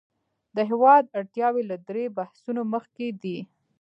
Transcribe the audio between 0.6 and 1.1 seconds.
هېواد